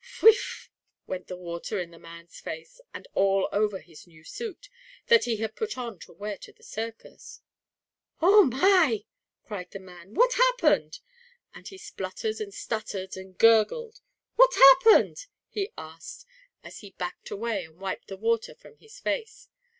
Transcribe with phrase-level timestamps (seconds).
[0.19, 0.67] "Whewiff!"
[1.05, 4.67] went the water in the man's face, and all over his new suit,
[5.09, 7.41] that he had put on to wear to the circus.
[8.19, 9.03] "Oh, my!"
[9.43, 10.15] cried the man.
[10.15, 11.01] "What happened?"
[11.53, 14.01] and he spluttered and stuttered and gurgled.
[14.37, 16.25] "What happened?" he asked,
[16.63, 19.49] as he backed away and wiped the water from his face.